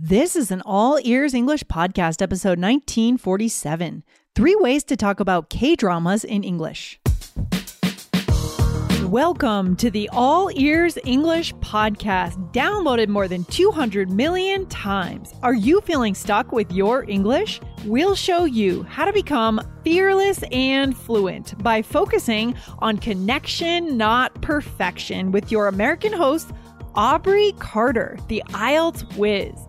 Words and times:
This 0.00 0.36
is 0.36 0.52
an 0.52 0.62
all 0.64 1.00
ears 1.02 1.34
English 1.34 1.64
podcast, 1.64 2.22
episode 2.22 2.60
1947 2.60 4.04
Three 4.36 4.54
Ways 4.54 4.84
to 4.84 4.96
Talk 4.96 5.18
About 5.18 5.50
K 5.50 5.74
Dramas 5.74 6.22
in 6.22 6.44
English. 6.44 7.00
Welcome 9.06 9.74
to 9.74 9.90
the 9.90 10.08
All 10.12 10.52
Ears 10.54 10.98
English 11.04 11.52
podcast, 11.54 12.36
downloaded 12.52 13.08
more 13.08 13.26
than 13.26 13.42
200 13.46 14.08
million 14.08 14.66
times. 14.66 15.34
Are 15.42 15.52
you 15.52 15.80
feeling 15.80 16.14
stuck 16.14 16.52
with 16.52 16.70
your 16.70 17.04
English? 17.10 17.60
We'll 17.84 18.14
show 18.14 18.44
you 18.44 18.84
how 18.84 19.04
to 19.04 19.12
become 19.12 19.60
fearless 19.82 20.44
and 20.52 20.96
fluent 20.96 21.60
by 21.60 21.82
focusing 21.82 22.54
on 22.78 22.98
connection, 22.98 23.96
not 23.96 24.32
perfection, 24.42 25.32
with 25.32 25.50
your 25.50 25.66
American 25.66 26.12
host, 26.12 26.52
Aubrey 26.94 27.52
Carter, 27.58 28.16
the 28.28 28.44
IELTS 28.50 29.16
whiz 29.16 29.68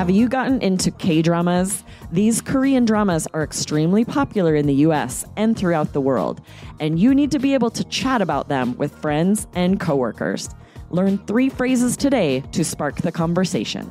Have 0.00 0.08
you 0.08 0.30
gotten 0.30 0.62
into 0.62 0.90
K 0.90 1.20
dramas? 1.20 1.84
These 2.10 2.40
Korean 2.40 2.86
dramas 2.86 3.28
are 3.34 3.42
extremely 3.42 4.02
popular 4.02 4.54
in 4.54 4.64
the 4.64 4.76
US 4.86 5.26
and 5.36 5.54
throughout 5.54 5.92
the 5.92 6.00
world, 6.00 6.40
and 6.80 6.98
you 6.98 7.14
need 7.14 7.30
to 7.32 7.38
be 7.38 7.52
able 7.52 7.68
to 7.68 7.84
chat 7.84 8.22
about 8.22 8.48
them 8.48 8.74
with 8.78 8.96
friends 8.96 9.46
and 9.52 9.78
coworkers. 9.78 10.48
Learn 10.88 11.18
three 11.26 11.50
phrases 11.50 11.98
today 11.98 12.40
to 12.52 12.64
spark 12.64 13.02
the 13.02 13.12
conversation. 13.12 13.90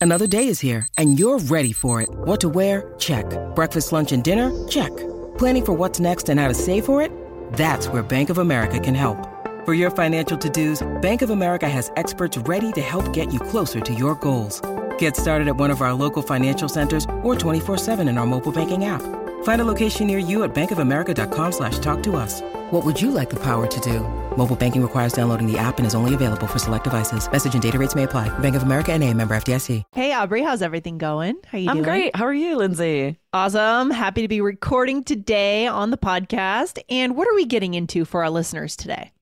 Another 0.00 0.26
day 0.26 0.48
is 0.48 0.60
here, 0.60 0.88
and 0.96 1.18
you're 1.18 1.40
ready 1.40 1.74
for 1.74 2.00
it. 2.00 2.08
What 2.10 2.40
to 2.40 2.48
wear? 2.48 2.94
Check. 2.98 3.26
Breakfast, 3.54 3.92
lunch, 3.92 4.12
and 4.12 4.24
dinner? 4.24 4.48
Check. 4.66 4.96
Planning 5.36 5.66
for 5.66 5.72
what's 5.74 6.00
next 6.00 6.30
and 6.30 6.40
how 6.40 6.48
to 6.48 6.54
save 6.54 6.86
for 6.86 7.02
it? 7.02 7.12
That's 7.52 7.86
where 7.88 8.02
Bank 8.02 8.30
of 8.30 8.38
America 8.38 8.80
can 8.80 8.94
help. 8.94 9.31
For 9.64 9.74
your 9.74 9.92
financial 9.92 10.36
to-dos, 10.36 10.82
Bank 11.02 11.22
of 11.22 11.30
America 11.30 11.68
has 11.68 11.92
experts 11.96 12.36
ready 12.36 12.72
to 12.72 12.80
help 12.80 13.12
get 13.12 13.32
you 13.32 13.38
closer 13.38 13.80
to 13.80 13.94
your 13.94 14.16
goals. 14.16 14.60
Get 14.98 15.16
started 15.16 15.46
at 15.46 15.54
one 15.56 15.70
of 15.70 15.82
our 15.82 15.94
local 15.94 16.20
financial 16.20 16.68
centers 16.68 17.04
or 17.22 17.36
24-7 17.36 18.00
in 18.08 18.18
our 18.18 18.26
mobile 18.26 18.50
banking 18.50 18.86
app. 18.86 19.02
Find 19.44 19.60
a 19.60 19.64
location 19.64 20.08
near 20.08 20.18
you 20.18 20.42
at 20.42 20.52
bankofamerica.com 20.52 21.52
slash 21.52 21.78
talk 21.78 22.02
to 22.02 22.16
us. 22.16 22.40
What 22.72 22.84
would 22.84 23.00
you 23.00 23.12
like 23.12 23.30
the 23.30 23.38
power 23.38 23.68
to 23.68 23.80
do? 23.80 24.00
Mobile 24.36 24.56
banking 24.56 24.82
requires 24.82 25.12
downloading 25.12 25.46
the 25.46 25.58
app 25.58 25.78
and 25.78 25.86
is 25.86 25.94
only 25.94 26.14
available 26.14 26.48
for 26.48 26.58
select 26.58 26.84
devices. 26.84 27.30
Message 27.30 27.54
and 27.54 27.62
data 27.62 27.78
rates 27.78 27.94
may 27.94 28.02
apply. 28.02 28.36
Bank 28.40 28.56
of 28.56 28.64
America 28.64 28.92
and 28.92 29.04
a 29.04 29.14
member 29.14 29.36
FDIC. 29.36 29.84
Hey 29.92 30.12
Aubrey, 30.12 30.42
how's 30.42 30.62
everything 30.62 30.98
going? 30.98 31.36
How 31.46 31.58
are 31.58 31.60
you 31.60 31.66
doing? 31.66 31.68
I'm 31.68 31.84
doing? 31.84 31.84
great. 31.84 32.16
How 32.16 32.24
are 32.24 32.34
you, 32.34 32.56
Lindsay? 32.56 33.16
Awesome. 33.32 33.92
Happy 33.92 34.22
to 34.22 34.28
be 34.28 34.40
recording 34.40 35.04
today 35.04 35.68
on 35.68 35.90
the 35.90 35.98
podcast. 35.98 36.80
And 36.88 37.14
what 37.14 37.28
are 37.28 37.34
we 37.34 37.44
getting 37.44 37.74
into 37.74 38.04
for 38.04 38.24
our 38.24 38.30
listeners 38.30 38.74
today? 38.74 39.12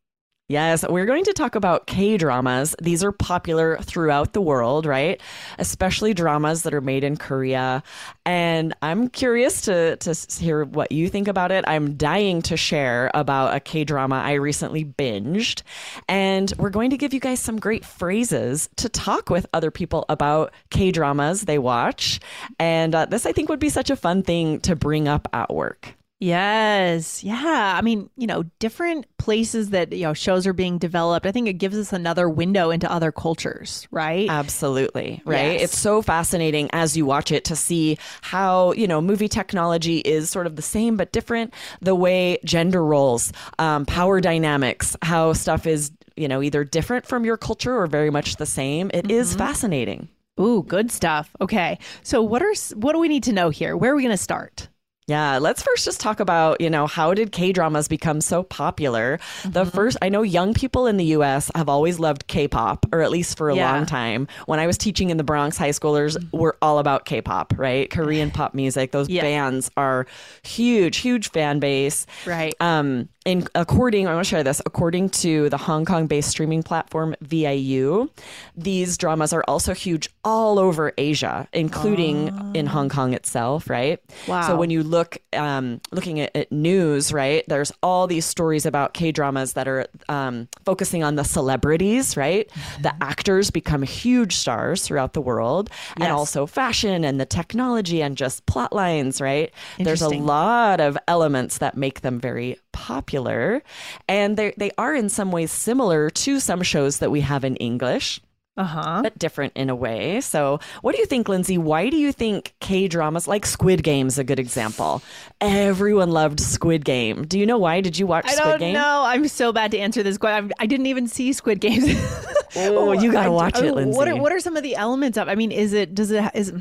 Yes, 0.51 0.85
we're 0.89 1.07
going 1.07 1.23
to 1.27 1.33
talk 1.33 1.55
about 1.55 1.87
K 1.87 2.17
dramas. 2.17 2.75
These 2.83 3.05
are 3.05 3.13
popular 3.13 3.79
throughout 3.83 4.33
the 4.33 4.41
world, 4.41 4.85
right? 4.85 5.21
Especially 5.61 6.13
dramas 6.13 6.65
that 6.65 6.75
are 6.75 6.81
made 6.81 7.05
in 7.05 7.17
Korea. 7.17 7.85
And 8.27 8.75
I'm 8.83 9.07
curious 9.11 9.61
to, 9.63 9.95
to 9.99 10.43
hear 10.43 10.65
what 10.65 10.91
you 10.91 11.09
think 11.09 11.29
about 11.29 11.53
it. 11.53 11.65
I'm 11.69 11.95
dying 11.95 12.43
to 12.43 12.57
share 12.57 13.13
about 13.15 13.55
a 13.55 13.61
K 13.61 13.85
drama 13.85 14.17
I 14.17 14.33
recently 14.33 14.85
binged. 14.85 15.63
And 16.09 16.53
we're 16.59 16.71
going 16.71 16.91
to 16.91 16.97
give 16.97 17.15
you 17.15 17.21
guys 17.21 17.39
some 17.39 17.61
great 17.61 17.85
phrases 17.85 18.69
to 18.75 18.89
talk 18.89 19.31
with 19.31 19.47
other 19.53 19.71
people 19.71 20.05
about 20.09 20.53
K 20.71 20.91
dramas 20.91 21.43
they 21.43 21.61
watch. 21.61 22.19
And 22.59 22.93
uh, 22.93 23.07
this, 23.07 23.25
I 23.25 23.31
think, 23.31 23.51
would 23.51 23.61
be 23.61 23.69
such 23.69 23.89
a 23.89 23.95
fun 23.95 24.25
thing 24.25 24.59
to 24.63 24.75
bring 24.75 25.07
up 25.07 25.29
at 25.33 25.55
work. 25.55 25.95
Yes. 26.21 27.25
Yeah. 27.25 27.75
I 27.77 27.81
mean, 27.81 28.11
you 28.19 28.27
know, 28.27 28.43
different 28.59 29.07
places 29.17 29.71
that, 29.71 29.91
you 29.91 30.03
know, 30.03 30.13
shows 30.13 30.47
are 30.47 30.53
being 30.53 30.77
developed. 30.77 31.25
I 31.25 31.33
think 31.33 31.49
it 31.49 31.55
gives 31.55 31.79
us 31.79 31.95
another 31.95 32.29
window 32.29 32.71
into 32.71 32.91
other 32.93 33.11
cultures, 33.11 33.89
right? 33.91 34.29
Absolutely. 34.29 35.23
Right. 35.25 35.53
Yes. 35.53 35.63
It's 35.63 35.79
so 35.79 36.03
fascinating 36.03 36.69
as 36.75 36.95
you 36.95 37.07
watch 37.07 37.33
it 37.33 37.45
to 37.47 37.57
see 37.57 37.97
how, 38.21 38.73
you 38.73 38.87
know, 38.87 39.01
movie 39.01 39.29
technology 39.29 39.99
is 39.99 40.29
sort 40.29 40.47
of 40.47 40.57
the 40.57 40.63
same 40.63 40.99
but 40.99 41.11
different. 41.11 41.55
The 41.81 41.95
way 41.95 42.39
gender 42.45 42.85
roles, 42.85 43.33
um, 43.59 43.87
power 43.87 44.21
dynamics, 44.21 44.97
how 45.01 45.33
stuff 45.33 45.67
is, 45.67 45.91
you 46.17 46.29
know, 46.29 46.43
either 46.43 46.65
different 46.65 47.07
from 47.07 47.25
your 47.25 47.39
culture 47.39 47.81
or 47.81 47.87
very 47.87 48.11
much 48.11 48.37
the 48.37 48.47
same. 48.47 48.91
It 48.93 49.11
is 49.11 49.35
fascinating. 49.35 50.09
Ooh, 50.39 50.63
good 50.63 50.91
stuff. 50.91 51.35
Okay. 51.41 51.79
So 52.03 52.21
what 52.23 52.43
are 52.43 52.53
what 52.75 52.93
do 52.93 52.99
we 52.99 53.09
need 53.09 53.23
to 53.25 53.33
know 53.33 53.49
here? 53.49 53.75
Where 53.75 53.93
are 53.93 53.97
we 53.97 54.03
going 54.03 54.13
to 54.13 54.23
start? 54.23 54.69
Yeah, 55.11 55.39
let's 55.39 55.61
first 55.61 55.85
just 55.85 56.01
talk 56.01 56.21
about, 56.21 56.61
you 56.61 56.71
know, 56.71 56.87
how 56.87 57.15
did 57.15 57.33
K 57.33 57.51
dramas 57.51 57.89
become 57.89 58.21
so 58.21 58.45
popular? 58.45 59.19
The 59.45 59.65
mm-hmm. 59.65 59.71
first, 59.71 59.97
I 60.01 60.09
know 60.09 60.23
young 60.23 60.55
people 60.55 60.87
in 60.87 60.99
the 60.99 61.07
US 61.17 61.51
have 61.57 61.69
always 61.69 61.99
loved 61.99 62.29
K 62.29 62.47
pop, 62.47 62.87
or 62.93 63.01
at 63.01 63.11
least 63.11 63.37
for 63.37 63.51
a 63.51 63.57
Yeah. 63.57 63.73
long 63.73 63.87
time. 63.87 64.29
When 64.47 64.61
I 64.61 64.69
was 64.69 64.79
teaching 64.79 65.11
in 65.11 65.17
the 65.17 65.25
Bronx, 65.25 65.57
high 65.57 65.71
schoolers 65.71 66.17
mm-hmm. 66.17 66.39
were 66.39 66.57
all 66.63 66.79
about 66.79 67.07
K 67.07 67.21
pop, 67.21 67.53
right? 67.57 67.91
Korean 67.91 68.31
pop 68.31 68.55
music. 68.55 68.93
Those 68.93 69.09
Yeah. 69.09 69.23
bands 69.23 69.69
are 69.77 70.07
huge, 70.45 70.99
huge 70.99 71.33
fan 71.33 71.59
base. 71.59 72.07
Right. 72.25 72.55
Um, 72.61 73.09
in 73.27 73.47
according, 73.55 74.09
I 74.09 74.15
want 74.15 74.25
to 74.25 74.29
share 74.31 74.43
this. 74.43 74.63
According 74.65 75.11
to 75.11 75.51
the 75.51 75.59
Hong 75.59 75.85
Kong-based 75.85 76.31
streaming 76.31 76.63
platform 76.63 77.15
VIU, 77.21 78.09
these 78.57 78.97
dramas 78.97 79.35
are 79.35 79.45
also 79.47 79.75
huge 79.75 80.09
all 80.25 80.59
over 80.59 80.93
Asia, 80.97 81.47
including 81.53 82.29
in 82.55 82.67
Hong 82.67 82.91
ah. 82.91 82.95
Kong 82.95 83.13
itself. 83.13 83.69
Right. 83.69 84.01
Wow. 84.27 84.47
So 84.47 84.57
when 84.57 84.71
you 84.71 84.83
look, 84.83 85.00
um, 85.33 85.81
looking 85.93 86.21
at, 86.21 86.35
at 86.35 86.53
news, 86.53 87.13
right, 87.13 87.45
there's 87.49 87.73
all 87.83 88.07
these 88.07 88.25
stories 88.25 88.67
about 88.67 88.95
K 88.95 89.13
dramas 89.13 89.55
that 89.55 89.69
are 89.69 89.87
um, 90.09 90.49
focusing 90.65 91.03
on 91.03 91.17
the 91.17 91.25
celebrities. 91.25 92.17
Right. 92.17 92.51
The 92.83 92.95
actors 93.03 93.51
become 93.51 93.83
huge 93.83 94.37
stars 94.37 94.87
throughout 94.87 95.13
the 95.13 95.21
world, 95.21 95.71
and 95.97 96.13
also 96.13 96.47
fashion 96.47 97.05
and 97.05 97.21
the 97.21 97.27
technology 97.27 98.03
and 98.03 98.17
just 98.17 98.47
plot 98.47 98.73
lines. 98.73 99.21
Right. 99.21 99.53
There's 99.79 100.03
a 100.03 100.09
lot 100.09 100.81
of 100.81 100.97
elements 101.09 101.59
that 101.59 101.77
make 101.77 102.01
them 102.01 102.21
very 102.21 102.59
popular 102.73 103.63
and 104.09 104.37
they 104.37 104.55
they 104.57 104.71
are 104.79 104.95
in 104.95 105.09
some 105.09 105.33
ways 105.33 105.51
similar 105.51 106.09
to 106.11 106.41
some 106.41 106.63
shows 106.63 106.99
that 106.99 107.11
we 107.11 107.21
have 107.21 107.45
in 107.45 107.57
English 107.57 108.21
Uh-huh. 108.61 109.01
but 109.03 109.19
different 109.19 109.53
in 109.57 109.71
a 109.71 109.75
way. 109.75 110.21
So, 110.21 110.61
what 110.83 110.95
do 110.95 111.01
you 111.01 111.07
think, 111.07 111.29
Lindsay? 111.29 111.59
Why 111.59 111.91
do 111.91 111.97
you 111.97 112.13
think 112.13 112.55
K 112.61 112.89
dramas 112.89 113.27
like 113.29 113.47
Squid 113.47 113.83
Game 113.83 114.07
is 114.07 114.19
a 114.19 114.25
good 114.25 114.39
example? 114.39 115.03
Everyone 115.41 116.11
loved 116.11 116.41
Squid 116.41 116.85
Game. 116.85 117.25
Do 117.27 117.39
you 117.39 117.47
know 117.47 117.59
why? 117.59 117.81
Did 117.81 117.99
you 117.99 118.07
watch 118.07 118.27
I 118.27 118.33
Squid 118.35 118.45
don't 118.51 118.59
Game? 118.61 118.75
know. 118.75 119.03
I'm 119.05 119.27
so 119.29 119.53
bad 119.53 119.71
to 119.73 119.79
answer 119.79 120.03
this 120.03 120.19
question. 120.19 120.53
I 120.59 120.67
didn't 120.67 120.87
even 120.87 121.09
see 121.09 121.33
Squid 121.33 121.61
Games. 121.61 121.87
Oh, 122.57 122.91
you 122.91 123.13
gotta 123.13 123.27
I- 123.27 123.31
watch 123.31 123.59
it, 123.63 123.73
oh, 123.73 123.87
What 123.87 124.09
are 124.09 124.17
what 124.17 124.33
are 124.33 124.41
some 124.41 124.57
of 124.57 124.65
the 124.65 124.75
elements 124.75 125.17
of? 125.17 125.29
I 125.29 125.37
mean, 125.37 125.53
is 125.53 125.73
it 125.73 125.95
does 125.95 126.11
it 126.11 126.25
is 126.35 126.49
you 126.51 126.61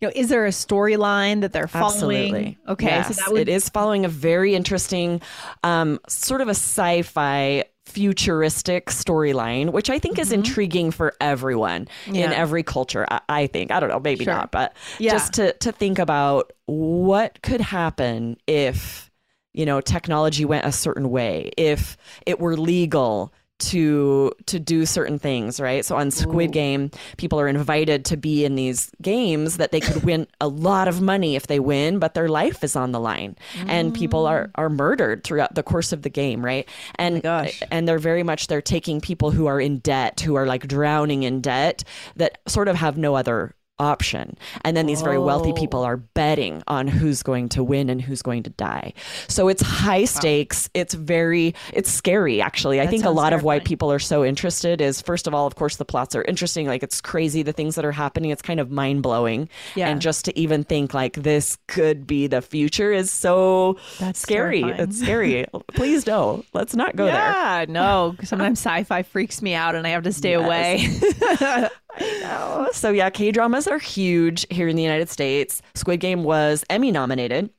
know 0.00 0.10
is 0.14 0.30
there 0.30 0.46
a 0.46 0.48
storyline 0.48 1.42
that 1.42 1.52
they're 1.52 1.68
following? 1.68 1.92
Absolutely. 2.22 2.58
Okay, 2.66 2.86
Yes, 2.86 3.08
so 3.08 3.22
that 3.22 3.32
would 3.32 3.42
it 3.42 3.50
is 3.50 3.68
following 3.68 4.06
a 4.06 4.08
very 4.08 4.54
interesting, 4.54 5.20
um, 5.62 6.00
sort 6.08 6.40
of 6.40 6.48
a 6.48 6.52
sci-fi 6.52 7.64
futuristic 7.86 8.86
storyline, 8.86 9.70
which 9.72 9.88
I 9.90 9.98
think 9.98 10.18
is 10.18 10.32
intriguing 10.32 10.90
for 10.90 11.14
everyone 11.20 11.88
in 12.06 12.14
Mm-hmm. 12.14 12.32
Every 12.32 12.62
culture. 12.62 13.06
I, 13.10 13.20
I 13.28 13.46
think 13.46 13.70
I 13.70 13.80
don't 13.80 13.88
know, 13.88 14.00
maybe 14.00 14.24
Sure. 14.24 14.34
not, 14.34 14.50
but 14.50 14.74
Yeah. 14.98 15.12
just 15.12 15.32
to 15.34 15.52
to 15.54 15.72
think 15.72 15.98
about 15.98 16.52
what 16.66 17.40
could 17.42 17.60
happen 17.60 18.36
if 18.46 19.10
you 19.54 19.64
know 19.64 19.80
technology 19.80 20.44
went 20.44 20.66
a 20.66 20.72
certain 20.72 21.10
way, 21.10 21.50
if 21.56 21.96
it 22.26 22.38
were 22.40 22.56
legal 22.56 23.32
to 23.58 24.32
to 24.46 24.58
do 24.58 24.84
certain 24.84 25.18
things 25.18 25.60
right? 25.60 25.84
So 25.84 25.96
on 25.96 26.10
squid 26.10 26.52
game 26.52 26.90
people 27.16 27.40
are 27.40 27.48
invited 27.48 28.04
to 28.06 28.16
be 28.16 28.44
in 28.44 28.54
these 28.54 28.90
games 29.00 29.56
that 29.56 29.72
they 29.72 29.80
could 29.80 30.04
win 30.04 30.26
a 30.40 30.48
lot 30.48 30.88
of 30.88 31.00
money 31.00 31.36
if 31.36 31.46
they 31.46 31.60
win 31.60 31.98
but 31.98 32.14
their 32.14 32.28
life 32.28 32.62
is 32.62 32.76
on 32.76 32.92
the 32.92 33.00
line. 33.00 33.36
And 33.66 33.94
people 33.94 34.26
are 34.26 34.48
mm. 34.48 34.50
are 34.56 34.68
murdered 34.68 35.24
throughout 35.24 35.54
the 35.54 35.62
course 35.62 35.92
of 35.92 36.02
the 36.02 36.10
game 36.10 36.44
right? 36.44 36.66
Oh 36.68 36.92
and 36.98 37.22
gosh. 37.22 37.62
and 37.70 37.88
they're 37.88 37.98
very 37.98 38.22
much 38.22 38.46
they're 38.46 38.62
taking 38.62 39.00
people 39.00 39.30
who 39.30 39.46
are 39.46 39.60
in 39.60 39.78
debt 39.78 40.20
who 40.20 40.34
are 40.34 40.46
like 40.46 40.66
drowning 40.66 41.22
in 41.22 41.40
debt 41.40 41.84
that 42.16 42.38
sort 42.46 42.68
of 42.68 42.76
have 42.76 42.96
no 42.96 43.14
other 43.14 43.54
option. 43.78 44.36
And 44.62 44.76
then 44.76 44.86
these 44.86 45.02
very 45.02 45.18
wealthy 45.18 45.50
oh. 45.50 45.54
people 45.54 45.82
are 45.82 45.96
betting 45.96 46.62
on 46.66 46.88
who's 46.88 47.22
going 47.22 47.48
to 47.50 47.62
win 47.62 47.90
and 47.90 48.00
who's 48.00 48.22
going 48.22 48.42
to 48.44 48.50
die. 48.50 48.92
So 49.28 49.48
it's 49.48 49.62
high 49.62 50.04
stakes. 50.04 50.70
It's 50.74 50.94
very, 50.94 51.54
it's 51.72 51.90
scary, 51.90 52.40
actually. 52.40 52.80
I 52.80 52.86
think 52.86 53.04
a 53.04 53.10
lot 53.10 53.32
of 53.32 53.42
why 53.42 53.54
terrifying. 53.54 53.66
people 53.66 53.92
are 53.92 53.98
so 53.98 54.24
interested 54.24 54.80
is, 54.80 55.00
first 55.00 55.26
of 55.26 55.34
all, 55.34 55.46
of 55.46 55.54
course, 55.54 55.76
the 55.76 55.84
plots 55.84 56.14
are 56.14 56.22
interesting. 56.22 56.66
Like 56.66 56.82
it's 56.82 57.00
crazy 57.00 57.42
the 57.42 57.52
things 57.52 57.74
that 57.74 57.84
are 57.84 57.92
happening. 57.92 58.30
It's 58.30 58.42
kind 58.42 58.60
of 58.60 58.70
mind 58.70 59.02
blowing. 59.02 59.48
Yeah. 59.74 59.88
And 59.88 60.00
just 60.00 60.24
to 60.26 60.38
even 60.38 60.64
think 60.64 60.94
like 60.94 61.14
this 61.14 61.58
could 61.68 62.06
be 62.06 62.26
the 62.26 62.42
future 62.42 62.92
is 62.92 63.10
so 63.10 63.78
That's 63.98 64.20
scary. 64.20 64.60
terrifying. 64.60 64.88
It's 64.88 64.98
scary. 65.00 65.46
Please 65.74 66.06
no. 66.06 66.44
Let's 66.52 66.74
not 66.74 66.96
go 66.96 67.04
there. 67.06 67.14
Yeah, 67.14 67.66
no. 67.68 68.16
Sometimes 68.24 68.58
sci-fi 68.58 69.02
freaks 69.02 69.42
me 69.42 69.54
out, 69.54 69.74
and 69.74 69.86
I 69.86 69.90
have 69.90 70.04
to 70.04 70.12
stay 70.12 70.32
away. 70.32 70.88
know. 72.00 72.68
So 72.72 72.90
yeah, 72.90 73.10
K 73.10 73.30
dramas 73.32 73.66
are 73.66 73.78
huge 73.78 74.46
here 74.50 74.68
in 74.68 74.76
the 74.76 74.82
United 74.82 75.08
States. 75.08 75.62
Squid 75.74 76.00
Game 76.00 76.24
was 76.24 76.64
Emmy 76.70 76.90
nominated 76.90 77.50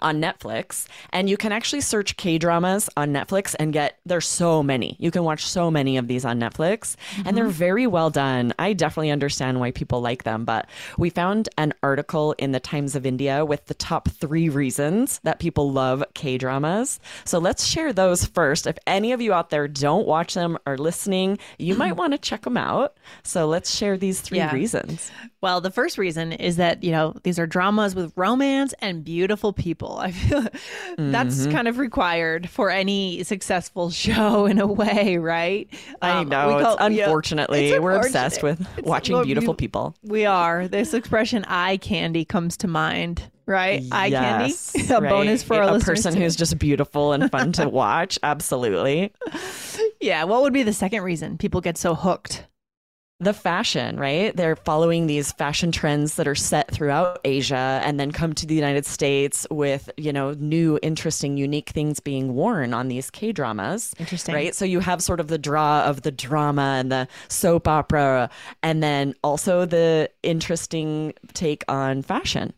on 0.00 0.20
Netflix, 0.20 0.86
and 1.12 1.28
you 1.28 1.36
can 1.36 1.52
actually 1.52 1.80
search 1.80 2.16
K 2.16 2.38
dramas 2.38 2.88
on 2.96 3.12
Netflix 3.12 3.54
and 3.58 3.72
get 3.72 3.98
there's 4.04 4.26
so 4.26 4.62
many. 4.62 4.96
You 4.98 5.10
can 5.10 5.24
watch 5.24 5.46
so 5.46 5.70
many 5.70 5.96
of 5.96 6.08
these 6.08 6.24
on 6.24 6.40
Netflix, 6.40 6.96
and 7.24 7.36
they're 7.36 7.44
mm-hmm. 7.44 7.52
very 7.52 7.86
well 7.86 8.10
done. 8.10 8.52
I 8.58 8.72
definitely 8.72 9.10
understand 9.10 9.60
why 9.60 9.70
people 9.70 10.00
like 10.00 10.24
them, 10.24 10.44
but 10.44 10.68
we 10.98 11.10
found 11.10 11.48
an 11.58 11.74
article 11.82 12.32
in 12.38 12.52
the 12.52 12.60
Times 12.60 12.94
of 12.94 13.06
India 13.06 13.44
with 13.44 13.66
the 13.66 13.74
top 13.74 14.08
3 14.08 14.48
reasons 14.48 15.20
that 15.24 15.38
people 15.38 15.72
love 15.72 16.04
K 16.14 16.38
dramas. 16.38 17.00
So 17.24 17.38
let's 17.38 17.66
share 17.66 17.92
those 17.92 18.24
first. 18.24 18.66
If 18.66 18.78
any 18.86 19.12
of 19.12 19.20
you 19.20 19.32
out 19.32 19.50
there 19.50 19.68
don't 19.68 20.06
watch 20.06 20.34
them 20.34 20.58
or 20.66 20.78
listening, 20.78 21.38
you 21.58 21.74
might 21.74 21.90
mm-hmm. 21.90 21.98
want 21.98 22.12
to 22.12 22.18
check 22.18 22.42
them 22.42 22.56
out. 22.56 22.96
So 23.22 23.46
let's 23.46 23.74
share 23.74 23.96
these 23.96 24.20
3 24.20 24.38
Yeah. 24.38 24.54
reasons. 24.54 25.10
Well, 25.40 25.60
the 25.60 25.70
first 25.70 25.98
reason 25.98 26.32
is 26.32 26.56
that, 26.56 26.84
you 26.84 26.92
know, 26.92 27.14
these 27.22 27.38
are 27.38 27.46
dramas 27.46 27.94
with 27.94 28.12
romance 28.16 28.74
and 28.80 29.04
beautiful 29.04 29.52
people. 29.52 29.89
I 30.00 30.12
feel 30.12 30.46
that's 30.96 31.40
Mm-hmm. 31.40 31.52
kind 31.52 31.68
of 31.68 31.78
required 31.78 32.48
for 32.48 32.70
any 32.70 33.22
successful 33.24 33.90
show 34.04 34.46
in 34.46 34.58
a 34.58 34.66
way, 34.66 35.16
right? 35.18 35.68
I 36.02 36.10
Um, 36.20 36.28
know. 36.28 36.48
we 36.48 36.54
it's 36.54 36.62
call- 36.76 36.90
yeah, 36.92 37.04
unfortunately, 37.04 37.70
it's 37.70 37.80
we're 37.80 37.96
obsessed 37.96 38.42
with. 38.42 38.60
It's- 38.60 38.84
watching 38.84 39.14
well, 39.16 39.24
beautiful 39.24 39.52
you- 39.52 39.56
people. 39.56 39.94
We 40.02 40.26
are. 40.26 40.68
This 40.68 40.94
expression 40.94 41.44
eye 41.48 41.76
candy 41.78 42.24
comes 42.24 42.56
to 42.58 42.68
mind, 42.68 43.22
right? 43.46 43.82
Eye 43.92 44.06
Yes, 44.06 44.72
candy. 44.72 44.92
a 44.94 45.00
right? 45.00 45.10
bonus 45.10 45.42
for 45.42 45.54
our 45.62 45.76
a 45.76 45.80
person 45.80 46.14
too. 46.14 46.20
who's 46.20 46.36
just 46.36 46.58
beautiful 46.58 47.12
and 47.12 47.30
fun 47.30 47.52
to 47.52 47.68
watch. 47.68 48.18
Absolutely. 48.22 49.12
Yeah, 50.00 50.24
what 50.24 50.42
would 50.42 50.52
be 50.52 50.62
the 50.62 50.72
second 50.72 51.02
reason 51.02 51.36
people 51.38 51.60
get 51.60 51.76
so 51.76 51.94
hooked? 51.94 52.46
The 53.22 53.34
fashion, 53.34 53.98
right? 53.98 54.34
They're 54.34 54.56
following 54.56 55.06
these 55.06 55.30
fashion 55.32 55.72
trends 55.72 56.14
that 56.14 56.26
are 56.26 56.34
set 56.34 56.70
throughout 56.70 57.20
Asia 57.22 57.82
and 57.84 58.00
then 58.00 58.12
come 58.12 58.32
to 58.32 58.46
the 58.46 58.54
United 58.54 58.86
States 58.86 59.46
with, 59.50 59.90
you 59.98 60.10
know, 60.10 60.32
new, 60.38 60.78
interesting, 60.82 61.36
unique 61.36 61.68
things 61.68 62.00
being 62.00 62.34
worn 62.34 62.72
on 62.72 62.88
these 62.88 63.10
K 63.10 63.32
dramas. 63.32 63.92
Interesting. 63.98 64.34
Right. 64.34 64.54
So 64.54 64.64
you 64.64 64.80
have 64.80 65.02
sort 65.02 65.20
of 65.20 65.28
the 65.28 65.36
draw 65.36 65.84
of 65.84 66.00
the 66.00 66.10
drama 66.10 66.76
and 66.80 66.90
the 66.90 67.08
soap 67.28 67.68
opera, 67.68 68.30
and 68.62 68.82
then 68.82 69.14
also 69.22 69.66
the 69.66 70.10
interesting 70.22 71.12
take 71.34 71.62
on 71.68 72.00
fashion. 72.00 72.54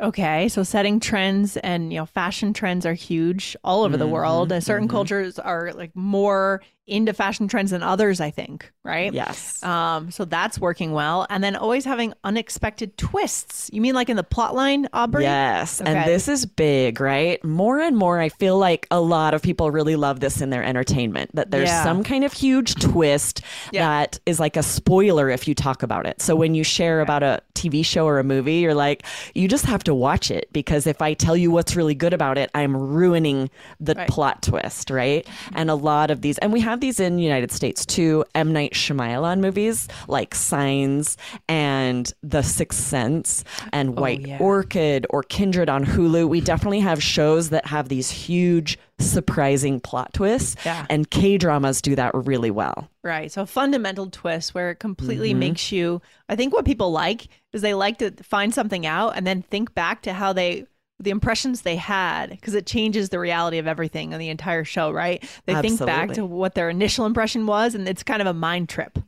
Okay, 0.00 0.48
so 0.48 0.62
setting 0.62 1.00
trends 1.00 1.56
and 1.56 1.92
you 1.92 1.98
know 1.98 2.06
fashion 2.06 2.52
trends 2.52 2.86
are 2.86 2.94
huge 2.94 3.56
all 3.64 3.82
over 3.82 3.94
Mm-hmm, 3.94 3.98
the 3.98 4.06
world. 4.06 4.52
And 4.52 4.62
certain 4.62 4.86
cultures 4.86 5.40
are 5.40 5.72
like 5.72 5.90
more 5.96 6.62
into 6.86 7.12
fashion 7.12 7.48
trends 7.48 7.72
than 7.72 7.82
others, 7.82 8.20
I 8.20 8.30
think, 8.30 8.70
right? 8.84 9.12
Yes. 9.12 9.60
Um, 9.64 10.10
so 10.12 10.24
that's 10.24 10.58
working 10.58 10.92
well. 10.92 11.26
And 11.28 11.42
then 11.42 11.56
always 11.56 11.84
having 11.84 12.14
unexpected 12.22 12.96
twists. 12.96 13.68
You 13.72 13.80
mean 13.80 13.94
like 13.94 14.08
in 14.08 14.16
the 14.16 14.22
plot 14.22 14.54
line, 14.54 14.88
Aubrey? 14.92 15.24
Yes. 15.24 15.80
Okay. 15.80 15.92
And 15.92 16.08
this 16.08 16.28
is 16.28 16.46
big, 16.46 17.00
right? 17.00 17.42
More 17.44 17.80
and 17.80 17.96
more, 17.96 18.20
I 18.20 18.28
feel 18.28 18.56
like 18.56 18.86
a 18.92 19.00
lot 19.00 19.34
of 19.34 19.42
people 19.42 19.70
really 19.72 19.96
love 19.96 20.20
this 20.20 20.40
in 20.40 20.50
their 20.50 20.62
entertainment, 20.62 21.34
that 21.34 21.50
there's 21.50 21.68
Yeah. 21.68 21.82
some 21.82 22.04
kind 22.04 22.22
of 22.22 22.32
huge 22.32 22.76
twist 22.76 23.40
Yeah. 23.72 23.86
that 23.88 24.20
is 24.24 24.38
like 24.38 24.56
a 24.56 24.62
spoiler 24.62 25.28
if 25.28 25.48
you 25.48 25.54
talk 25.56 25.82
about 25.82 26.06
it. 26.06 26.22
So 26.22 26.36
when 26.36 26.54
you 26.54 26.62
share 26.62 27.00
about 27.00 27.24
a 27.24 27.40
TV 27.54 27.82
show 27.84 28.06
or 28.06 28.18
a 28.20 28.24
movie, 28.24 28.56
you're 28.56 28.74
like, 28.74 29.02
you 29.34 29.48
just 29.48 29.64
have 29.64 29.82
to 29.84 29.94
watch 29.94 30.30
it 30.30 30.52
because 30.52 30.86
if 30.86 31.02
I 31.02 31.14
tell 31.14 31.36
you 31.36 31.50
what's 31.50 31.74
really 31.74 31.94
good 31.94 32.12
about 32.12 32.38
it, 32.38 32.48
I'm 32.54 32.76
ruining 32.76 33.50
the 33.80 33.94
Right. 33.94 34.08
plot 34.08 34.42
twist, 34.42 34.90
right? 34.90 35.26
And 35.54 35.68
a 35.70 35.74
lot 35.74 36.12
of 36.12 36.20
these, 36.20 36.38
and 36.38 36.52
we 36.52 36.60
have 36.60 36.75
these 36.80 37.00
in 37.00 37.18
United 37.18 37.50
States 37.52 37.84
too. 37.86 38.24
M. 38.34 38.52
Night 38.52 38.72
Shyamalan 38.72 39.40
movies 39.40 39.88
like 40.08 40.34
Signs 40.34 41.16
and 41.48 42.12
The 42.22 42.42
Sixth 42.42 42.78
Sense 42.80 43.44
and 43.72 43.96
White 43.98 44.20
Oh, 44.24 44.28
yeah. 44.28 44.38
Orchid 44.38 45.06
or 45.10 45.22
Kindred 45.22 45.68
on 45.68 45.84
Hulu. 45.84 46.28
We 46.28 46.40
definitely 46.40 46.80
have 46.80 47.02
shows 47.02 47.50
that 47.50 47.66
have 47.66 47.88
these 47.88 48.10
huge, 48.10 48.78
surprising 48.98 49.80
plot 49.80 50.12
twists. 50.14 50.56
Yeah. 50.64 50.86
And 50.88 51.10
K 51.10 51.38
dramas 51.38 51.82
do 51.82 51.94
that 51.96 52.12
really 52.14 52.50
well. 52.50 52.88
Right. 53.02 53.30
So 53.30 53.46
fundamental 53.46 54.10
twist 54.10 54.54
where 54.54 54.70
it 54.70 54.76
completely 54.76 55.30
Mm-hmm. 55.30 55.38
makes 55.40 55.72
you 55.72 56.00
I 56.28 56.36
think 56.36 56.52
what 56.52 56.64
people 56.64 56.90
like 56.92 57.28
is 57.52 57.62
they 57.62 57.74
like 57.74 57.98
to 57.98 58.10
find 58.22 58.52
something 58.54 58.86
out 58.86 59.16
and 59.16 59.26
then 59.26 59.42
think 59.42 59.74
back 59.74 60.02
to 60.02 60.12
how 60.12 60.32
they 60.32 60.66
the 60.98 61.10
impressions 61.10 61.62
they 61.62 61.76
had 61.76 62.30
because 62.30 62.54
it 62.54 62.66
changes 62.66 63.10
the 63.10 63.18
reality 63.18 63.58
of 63.58 63.66
everything 63.66 64.12
in 64.12 64.18
the 64.18 64.28
entire 64.30 64.64
show, 64.64 64.90
right? 64.90 65.22
They 65.44 65.54
think 65.60 65.78
back 65.80 66.12
to 66.12 66.24
what 66.24 66.54
their 66.54 66.70
initial 66.70 67.04
impression 67.06 67.46
was 67.46 67.74
and 67.74 67.86
it's 67.88 68.02
kind 68.02 68.20
of 68.22 68.26
a 68.26 68.32
mind 68.34 68.68
trip. 68.68 68.98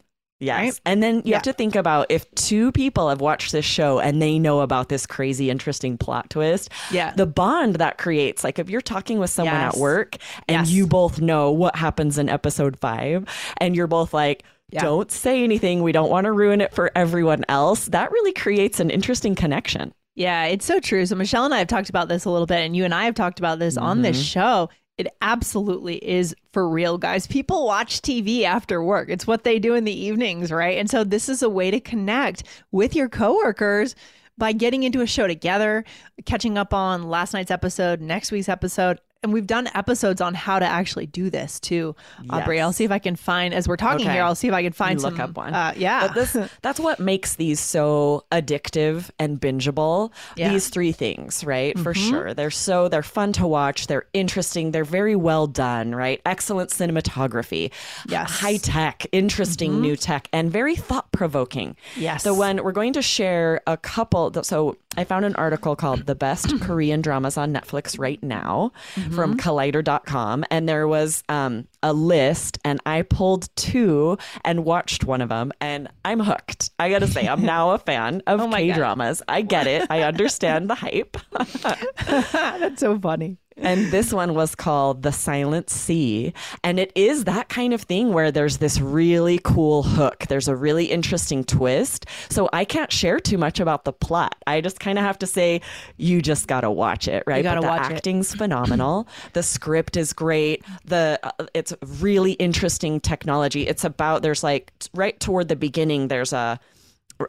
Yes. 0.40 0.58
Right? 0.60 0.80
And 0.84 1.02
then 1.02 1.16
you 1.16 1.22
Yeah. 1.30 1.36
have 1.36 1.42
to 1.44 1.52
think 1.52 1.74
about 1.74 2.06
if 2.10 2.30
two 2.36 2.70
people 2.72 3.08
have 3.08 3.20
watched 3.20 3.50
this 3.50 3.64
show 3.64 3.98
and 3.98 4.22
they 4.22 4.38
know 4.38 4.60
about 4.60 4.88
this 4.88 5.04
crazy, 5.06 5.50
interesting 5.50 5.98
plot 5.98 6.30
twist, 6.30 6.70
Yeah. 6.92 7.12
the 7.16 7.26
bond 7.26 7.76
that 7.76 7.98
creates. 7.98 8.44
Like 8.44 8.58
if 8.60 8.70
you're 8.70 8.80
talking 8.80 9.18
with 9.18 9.30
someone 9.30 9.54
Yes. 9.56 9.74
at 9.74 9.80
work 9.80 10.16
and 10.46 10.66
Yes. 10.66 10.70
you 10.70 10.86
both 10.86 11.20
know 11.20 11.50
what 11.50 11.74
happens 11.74 12.18
in 12.18 12.28
episode 12.28 12.78
five, 12.78 13.24
and 13.56 13.74
you're 13.74 13.88
both 13.88 14.14
like, 14.14 14.44
Yeah. 14.70 14.82
don't 14.82 15.10
say 15.10 15.42
anything. 15.42 15.82
We 15.82 15.90
don't 15.92 16.10
want 16.10 16.26
to 16.26 16.32
ruin 16.32 16.60
it 16.60 16.72
for 16.72 16.92
everyone 16.94 17.44
else. 17.48 17.86
That 17.86 18.12
really 18.12 18.32
creates 18.32 18.78
an 18.78 18.90
interesting 18.90 19.34
connection. 19.34 19.92
Yeah, 20.18 20.46
it's 20.46 20.64
so 20.64 20.80
true. 20.80 21.06
So 21.06 21.14
Michelle 21.14 21.44
and 21.44 21.54
I 21.54 21.60
have 21.60 21.68
talked 21.68 21.90
about 21.90 22.08
this 22.08 22.24
a 22.24 22.30
little 22.30 22.46
bit, 22.46 22.58
and 22.58 22.74
you 22.74 22.84
and 22.84 22.92
I 22.92 23.04
have 23.04 23.14
talked 23.14 23.38
about 23.38 23.60
this 23.60 23.76
on 23.76 24.02
this 24.02 24.16
mm-hmm. 24.16 24.24
show. 24.24 24.70
It 24.96 25.06
absolutely 25.22 26.04
is 26.04 26.34
for 26.52 26.68
real, 26.68 26.98
guys. 26.98 27.28
People 27.28 27.64
watch 27.64 28.02
TV 28.02 28.42
after 28.42 28.82
work. 28.82 29.10
It's 29.10 29.28
what 29.28 29.44
they 29.44 29.60
do 29.60 29.76
in 29.76 29.84
the 29.84 29.92
evenings, 29.92 30.50
right? 30.50 30.76
And 30.76 30.90
so 30.90 31.04
this 31.04 31.28
is 31.28 31.40
a 31.40 31.48
way 31.48 31.70
to 31.70 31.78
connect 31.78 32.42
with 32.72 32.96
your 32.96 33.08
coworkers 33.08 33.94
by 34.36 34.50
getting 34.50 34.82
into 34.82 35.02
a 35.02 35.06
show 35.06 35.28
together, 35.28 35.84
catching 36.24 36.58
up 36.58 36.74
on 36.74 37.08
last 37.08 37.32
night's 37.32 37.52
episode, 37.52 38.00
next 38.00 38.32
week's 38.32 38.48
episode. 38.48 38.98
And 39.24 39.32
we've 39.32 39.48
done 39.48 39.68
episodes 39.74 40.20
on 40.20 40.34
how 40.34 40.60
to 40.60 40.64
actually 40.64 41.06
do 41.06 41.28
this 41.28 41.58
too. 41.58 41.96
Aubrey, 42.30 42.56
Yes. 42.58 42.62
I'll 42.62 42.72
see 42.72 42.84
if 42.84 42.92
I 42.92 43.00
can 43.00 43.16
find 43.16 43.52
as 43.52 43.66
we're 43.66 43.76
talking 43.76 44.06
Okay. 44.06 44.12
here. 44.14 44.22
I'll 44.22 44.36
see 44.36 44.46
if 44.46 44.54
I 44.54 44.62
can 44.62 44.72
find 44.72 45.00
look 45.02 45.16
some. 45.16 45.30
up 45.30 45.36
one. 45.36 45.52
Uh, 45.52 45.72
yeah, 45.76 46.06
But 46.06 46.14
this 46.14 46.36
that's 46.62 46.78
what 46.78 47.00
makes 47.00 47.34
these 47.34 47.58
so 47.58 48.24
addictive 48.30 49.10
and 49.18 49.40
bingeable. 49.40 50.12
Yeah. 50.36 50.44
Mm-hmm. 50.46 50.52
These 50.54 50.68
three 50.68 50.92
things, 50.92 51.42
right? 51.42 51.76
For 51.76 51.94
sure. 51.94 52.32
They're 52.32 52.52
so 52.52 52.86
they're 52.88 53.02
fun 53.02 53.32
to 53.34 53.46
watch, 53.48 53.88
they're 53.88 54.06
interesting, 54.12 54.70
they're 54.70 54.84
very 54.84 55.16
well 55.16 55.48
done, 55.48 55.96
right? 55.96 56.20
Excellent 56.24 56.70
cinematography. 56.70 57.72
Yes. 58.08 58.30
Mm-hmm. 58.30 58.46
High 58.46 58.56
tech, 58.58 59.06
interesting 59.10 59.80
new 59.80 59.96
tech 59.96 60.28
and 60.32 60.48
very 60.52 60.76
thought-provoking. 60.76 61.74
Yes. 61.96 62.22
So 62.22 62.34
when 62.34 62.62
we're 62.62 62.70
going 62.70 62.92
to 62.92 63.02
share 63.02 63.62
a 63.66 63.76
couple 63.76 64.32
so 64.44 64.76
I 64.96 65.04
found 65.04 65.24
an 65.24 65.34
article 65.36 65.76
called 65.76 66.06
The 66.06 66.14
Best 66.14 66.60
Korean 66.60 67.00
Dramas 67.02 67.36
on 67.36 67.52
Netflix 67.52 67.98
Right 67.98 68.22
Now 68.22 68.72
from 69.08 69.36
Mm-hmm. 69.36 69.48
Collider.com. 69.48 70.44
And 70.50 70.68
there 70.68 70.86
was 70.88 71.22
um, 71.28 71.66
a 71.82 71.92
list, 71.92 72.58
and 72.64 72.80
I 72.86 73.02
pulled 73.02 73.54
two 73.56 74.18
and 74.44 74.64
watched 74.64 75.04
one 75.04 75.20
of 75.20 75.28
them, 75.28 75.52
and 75.60 75.88
I'm 76.04 76.20
hooked. 76.20 76.70
I 76.78 76.90
gotta 76.90 77.06
say, 77.06 77.26
I'm 77.28 77.42
now 77.42 77.70
a 77.72 77.78
fan 77.78 78.22
of 78.26 78.40
Oh 78.40 78.50
K 78.50 78.72
dramas. 78.72 79.22
I 79.28 79.42
get 79.42 79.66
it, 79.66 79.86
I 79.90 80.02
understand 80.02 80.70
the 80.70 80.74
hype. 80.74 81.16
that's 82.06 82.80
so 82.80 82.98
funny. 82.98 83.36
And 83.60 83.90
this 83.90 84.12
one 84.12 84.34
was 84.34 84.54
called 84.54 85.02
The 85.02 85.12
Silent 85.12 85.70
Sea. 85.70 86.32
And 86.62 86.78
it 86.78 86.92
is 86.94 87.24
that 87.24 87.48
kind 87.48 87.72
of 87.74 87.82
thing 87.82 88.12
where 88.12 88.30
there's 88.30 88.58
this 88.58 88.80
really 88.80 89.40
cool 89.42 89.82
hook. 89.82 90.26
There's 90.28 90.48
a 90.48 90.56
really 90.56 90.86
interesting 90.86 91.44
twist. 91.44 92.06
So 92.28 92.48
I 92.52 92.64
can't 92.64 92.92
share 92.92 93.18
too 93.18 93.38
much 93.38 93.60
about 93.60 93.84
the 93.84 93.92
plot. 93.92 94.36
I 94.46 94.60
just 94.60 94.80
kind 94.80 94.98
of 94.98 95.04
have 95.04 95.18
to 95.20 95.26
say, 95.26 95.60
you 95.96 96.22
just 96.22 96.46
got 96.46 96.60
to 96.62 96.70
watch 96.70 97.08
it, 97.08 97.24
right? 97.26 97.38
You 97.38 97.42
gotta 97.42 97.60
but 97.60 97.66
the 97.66 97.82
watch 97.82 97.90
it. 97.90 97.96
acting's 97.96 98.34
phenomenal. 98.34 99.08
the 99.32 99.42
script 99.42 99.96
is 99.96 100.12
great. 100.12 100.64
The 100.84 101.18
uh, 101.22 101.46
It's 101.54 101.74
really 102.00 102.32
interesting 102.32 103.00
technology. 103.00 103.66
It's 103.66 103.84
about, 103.84 104.22
there's 104.22 104.42
like, 104.42 104.72
right 104.94 105.18
toward 105.18 105.48
the 105.48 105.56
beginning, 105.56 106.08
there's 106.08 106.32
a, 106.32 106.60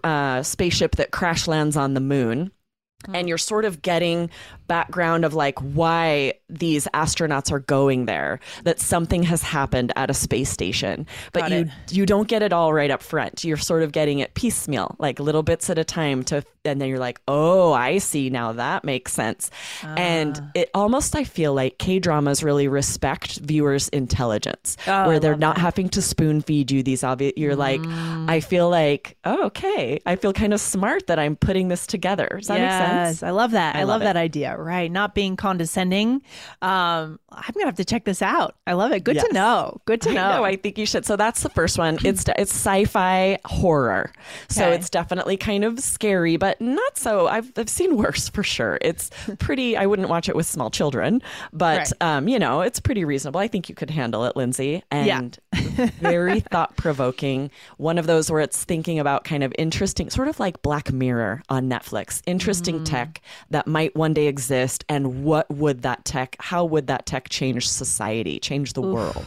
uh 0.03 0.43
spaceship 0.43 0.98
that 0.98 1.09
crash 1.09 1.48
lands 1.48 1.75
on 1.75 1.95
the 1.95 2.00
moon 2.00 2.51
and 3.13 3.29
you're 3.29 3.38
sort 3.38 3.65
of 3.65 3.82
getting 3.82 4.29
background 4.68 5.24
of 5.24 5.34
like 5.34 5.58
why 5.60 6.34
these 6.50 6.88
astronauts 6.94 7.51
are 7.51 7.60
going 7.60 8.06
there 8.06 8.39
that 8.63 8.79
something 8.79 9.24
has 9.24 9.41
happened 9.41 9.91
at 9.96 10.10
a 10.10 10.13
space 10.13 10.50
station 10.50 11.08
but 11.32 11.41
Got 11.41 11.51
you 11.51 11.58
it. 11.60 11.94
you 11.94 12.06
don't 12.06 12.27
get 12.27 12.44
it 12.44 12.51
all 12.51 12.74
right 12.74 12.91
up 12.91 13.01
front 13.01 13.44
you're 13.44 13.58
sort 13.58 13.84
of 13.84 13.91
getting 13.91 14.20
it 14.20 14.34
piecemeal 14.34 14.96
like 15.00 15.20
little 15.20 15.44
bits 15.44 15.70
at 15.70 15.77
a 15.77 15.84
time 15.84 16.24
to 16.25 16.44
then 16.79 16.89
you're 16.89 16.99
like 16.99 17.19
oh 17.27 17.73
i 17.73 17.97
see 17.97 18.29
now 18.29 18.51
that 18.53 18.83
makes 18.83 19.11
sense 19.13 19.49
Ah. 19.83 19.95
and 19.97 20.41
it 20.53 20.69
almost 20.73 21.15
i 21.15 21.23
feel 21.23 21.53
like 21.53 21.77
k-dramas 21.77 22.43
really 22.43 22.67
respect 22.67 23.38
viewers 23.39 23.89
intelligence 23.89 24.77
Oh, 24.88 24.91
I 24.91 25.07
where 25.07 25.19
they're 25.19 25.35
not 25.35 25.55
that. 25.55 25.61
having 25.61 25.89
to 25.89 26.01
spoon 26.01 26.41
feed 26.41 26.71
you 26.71 26.83
these 26.83 27.03
obvious 27.03 27.33
you're 27.38 27.55
like 27.55 27.79
Mm. 27.81 28.29
i 28.29 28.39
feel 28.39 28.69
like 28.69 29.17
oh, 29.23 29.45
okay 29.45 29.99
i 30.05 30.15
feel 30.15 30.33
kind 30.33 30.53
of 30.53 30.59
smart 30.61 31.07
that 31.07 31.17
i'm 31.19 31.35
putting 31.35 31.67
this 31.69 31.88
together 31.88 32.27
does 32.38 32.47
that 32.47 32.59
make 32.59 32.71
sense 32.71 33.23
I 33.23 33.31
love 33.31 33.51
that. 33.51 33.75
I, 33.75 33.79
I 33.79 33.83
love, 33.83 34.01
love 34.01 34.01
that 34.01 34.17
idea. 34.17 34.55
Right. 34.57 34.91
Not 34.91 35.13
being 35.15 35.35
condescending. 35.35 36.21
Um, 36.61 37.19
I'm 37.31 37.53
to 37.53 37.65
have 37.65 37.75
to 37.75 37.85
check 37.85 38.05
this 38.05 38.21
out. 38.21 38.55
I 38.67 38.73
love 38.73 38.91
it. 38.91 39.03
Good 39.03 39.15
Yes. 39.15 39.27
to 39.27 39.33
know. 39.33 39.79
Good 39.85 40.01
to 40.01 40.09
I 40.11 40.13
know. 40.13 40.35
know. 40.38 40.43
I 40.43 40.55
think 40.55 40.77
you 40.77 40.85
should. 40.85 41.05
So 41.05 41.15
that's 41.15 41.41
the 41.43 41.49
first 41.49 41.77
one. 41.77 41.97
It's 42.03 42.25
it's 42.38 42.51
sci-fi 42.51 43.39
horror. 43.45 44.11
So 44.49 44.65
Okay. 44.65 44.75
it's 44.75 44.89
definitely 44.89 45.38
kind 45.38 45.63
of 45.63 45.79
scary, 45.79 46.38
but 46.38 46.58
not 46.59 46.97
so. 46.97 47.27
I've 47.27 47.51
I've 47.57 47.69
seen 47.69 47.95
worse 47.97 48.29
for 48.29 48.43
sure. 48.43 48.77
It's 48.81 49.09
pretty. 49.39 49.77
I 49.77 49.85
wouldn't 49.85 50.09
watch 50.09 50.29
it 50.29 50.35
with 50.35 50.45
small 50.45 50.69
children, 50.69 51.21
but 51.53 51.77
Right. 51.79 51.93
um, 52.17 52.27
you 52.27 52.39
know, 52.39 52.61
it's 52.61 52.79
pretty 52.79 53.05
reasonable. 53.05 53.39
I 53.39 53.47
think 53.47 53.69
you 53.69 53.75
could 53.75 53.89
handle 53.89 54.25
it, 54.25 54.35
Lindsay. 54.35 54.83
Yeah. 54.91 55.19
And 55.19 55.39
very 55.99 56.39
thought 56.51 56.75
provoking. 56.75 57.51
One 57.77 57.97
of 57.97 58.07
those 58.07 58.31
where 58.31 58.41
it's 58.41 58.63
thinking 58.63 58.99
about 58.99 59.23
kind 59.23 59.43
of 59.43 59.53
interesting, 59.57 60.09
sort 60.09 60.27
of 60.27 60.39
like 60.39 60.61
Black 60.61 60.91
Mirror 60.91 61.41
on 61.49 61.69
Netflix. 61.69 62.21
Interesting 62.25 62.83
tech 62.83 63.21
that 63.49 63.67
might 63.67 63.95
one 63.95 64.13
day 64.13 64.27
exist, 64.27 64.83
and 64.89 65.23
what 65.23 65.49
would 65.49 65.81
that 65.83 66.05
tech? 66.05 66.35
How 66.39 66.65
would 66.65 66.87
that 66.87 67.05
tech 67.05 67.29
change 67.29 67.67
society? 67.67 68.39
Change 68.39 68.73
the 68.73 68.81
world? 68.81 69.25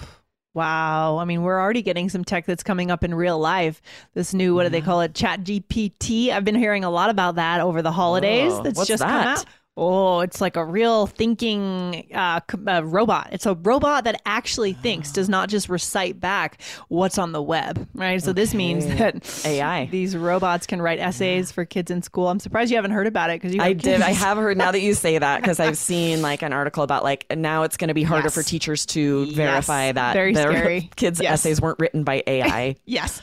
Wow. 0.55 1.19
I 1.19 1.25
mean, 1.25 1.43
we're 1.43 1.59
already 1.59 1.83
getting 1.83 2.09
some 2.09 2.25
tech 2.25 2.45
that's 2.45 2.63
coming 2.63 2.91
up 2.91 3.05
in 3.05 3.15
real 3.15 3.39
life. 3.39 3.81
This 4.15 4.35
new, 4.35 4.55
what 4.55 4.65
do 4.65 4.69
they 4.69 4.79
mm-hmm. 4.79 4.87
call 4.87 5.01
it? 5.01 5.15
Chat 5.15 5.45
GPT. 5.45 6.31
I've 6.31 6.45
been 6.45 6.55
hearing 6.55 6.85
a 6.85 6.91
lot 6.91 7.11
about 7.11 7.37
that 7.37 7.61
over 7.61 7.81
the 7.81 7.93
holidays. 7.93 8.53
Oh, 8.53 8.63
that's 8.63 8.77
what's 8.77 8.89
just 8.89 9.03
come 9.03 9.11
that? 9.11 9.39
out. 9.39 9.45
Oh, 9.75 10.21
it's 10.21 10.39
like 10.43 10.57
a 10.57 10.65
real 10.67 11.07
thinking 11.07 12.07
uh, 12.15 12.41
uh, 12.69 12.85
robot. 12.85 13.31
It's 13.33 13.47
a 13.47 13.55
robot 13.55 14.05
that 14.05 14.21
actually 14.27 14.75
thinks, 14.75 15.11
does 15.13 15.31
not 15.31 15.49
just 15.49 15.71
recite 15.71 16.21
back 16.21 16.61
what's 16.89 17.17
on 17.17 17.33
the 17.33 17.41
web, 17.41 17.89
right? 17.95 18.23
So 18.23 18.35
this 18.35 18.53
means 18.53 18.87
that 18.99 19.47
AI. 19.47 19.87
these 19.87 20.15
robots 20.15 20.67
can 20.67 20.83
write 20.83 20.99
essays 20.99 21.51
for 21.53 21.65
kids 21.65 21.91
in 21.91 22.03
school. 22.03 22.29
I'm 22.29 22.39
surprised 22.39 22.71
you 22.71 22.77
haven't 22.77 22.91
heard 22.91 23.07
about 23.07 23.31
it 23.31 23.41
because 23.41 23.55
you. 23.55 23.63
I 23.63 23.69
have 23.69 23.79
did. 23.79 24.03
I 24.03 24.11
have 24.11 24.37
heard 24.37 24.59
now 24.59 24.73
that 24.73 24.83
you 24.83 24.93
say 24.93 25.17
that 25.17 25.41
because 25.41 25.59
I've 25.59 25.79
seen 25.79 26.21
like 26.21 26.43
an 26.43 26.53
article 26.53 26.83
about 26.83 27.03
like 27.03 27.25
now 27.35 27.63
it's 27.63 27.79
going 27.79 27.89
to 27.89 27.95
be 27.95 28.03
harder 28.03 28.27
Yes. 28.27 28.35
for 28.35 28.43
teachers 28.43 28.85
to 28.87 29.25
verify 29.33 29.91
that 29.91 30.13
Very 30.13 30.35
their 30.35 30.53
scary. 30.53 30.91
kids' 30.97 31.19
Yes. 31.19 31.33
essays 31.47 31.63
weren't 31.63 31.79
written 31.79 32.05
by 32.05 32.23
AI. 32.27 32.77
Yes. 32.85 33.23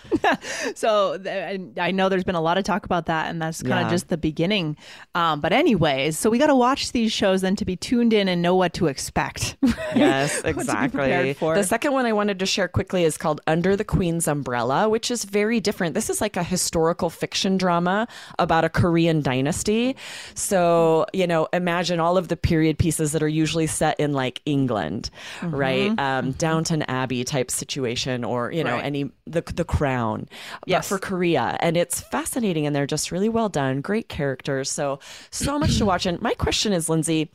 so 0.73 1.15
th- 1.19 1.61
I 1.79 1.91
know 1.91 2.09
there's 2.09 2.23
been 2.23 2.33
a 2.33 2.41
lot 2.41 2.57
of 2.57 2.63
talk 2.63 2.85
about 2.85 3.05
that, 3.05 3.29
and 3.29 3.39
that's 3.39 3.61
kind 3.61 3.73
of 3.75 3.79
Yeah. 3.81 3.89
just 3.91 4.07
the 4.09 4.17
beginning. 4.17 4.77
Um, 5.13 5.41
but 5.41 5.53
anyways, 5.53 6.17
so 6.17 6.31
we 6.31 6.38
got 6.39 6.47
to 6.47 6.55
watch 6.55 6.91
these 6.91 7.11
shows 7.11 7.41
then 7.41 7.55
to 7.57 7.65
be 7.65 7.75
tuned 7.75 8.13
in 8.13 8.27
and 8.27 8.41
know 8.41 8.55
what 8.55 8.73
to 8.73 8.87
expect. 8.87 9.57
yes, 9.95 10.35
What 10.43 10.47
to 10.49 10.53
be 10.53 10.59
exactly. 10.61 11.33
The 11.33 11.63
second 11.63 11.93
one 11.93 12.05
I 12.05 12.13
wanted 12.13 12.39
to 12.39 12.45
share 12.45 12.67
quickly 12.67 13.03
is 13.03 13.17
called 13.17 13.41
Under 13.47 13.75
the 13.75 13.83
Queen's 13.83 14.27
Umbrella, 14.27 14.89
which 14.89 15.11
is 15.11 15.23
very 15.25 15.59
different. 15.59 15.93
This 15.93 16.09
is 16.09 16.21
like 16.21 16.37
a 16.37 16.43
historical 16.43 17.09
fiction 17.09 17.57
drama 17.57 18.07
about 18.39 18.63
a 18.65 18.69
Korean 18.69 19.21
dynasty. 19.21 19.95
So, 20.35 21.05
you 21.13 21.27
know, 21.27 21.47
imagine 21.53 21.99
all 21.99 22.17
of 22.17 22.27
the 22.27 22.37
period 22.37 22.77
pieces 22.77 23.11
that 23.11 23.21
are 23.23 23.27
usually 23.27 23.67
set 23.67 23.99
in 23.99 24.13
like 24.13 24.41
England, 24.45 25.09
Mm-hmm. 25.41 25.55
right? 25.55 25.99
Um, 25.99 26.31
Downton 26.33 26.83
Abbey 26.83 27.23
type 27.23 27.51
situation 27.51 28.23
or, 28.23 28.51
you 28.51 28.63
know, 28.63 28.75
Right. 28.75 28.85
any 28.85 29.11
the 29.27 29.41
the 29.53 29.63
crown. 29.65 30.27
Yes. 30.65 30.87
But 30.89 30.95
for 30.95 30.99
Korea. 30.99 31.57
And 31.59 31.75
it's 31.77 32.01
fascinating 32.01 32.65
and 32.65 32.75
they're 32.75 32.87
just 32.87 33.11
really 33.11 33.29
well 33.29 33.49
done, 33.49 33.81
great 33.81 34.09
characters. 34.09 34.69
So 34.69 34.99
so 35.31 35.57
much 35.59 35.77
to 35.77 35.85
watch. 35.85 36.05
And 36.05 36.21
my 36.21 36.28
question 36.33 36.73
is, 36.73 36.89
Lindsay, 36.89 37.31